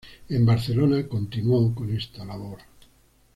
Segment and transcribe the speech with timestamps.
[0.29, 2.57] En Barcelona continuó con esta labor.